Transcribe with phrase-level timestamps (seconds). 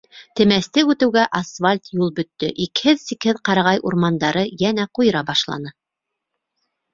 [0.39, 5.77] Темәсте үтеүгә асфальт юл бөттө, икһеҙ-сикһеҙ ҡарағай урмандары йәнә ҡуйыра башланы.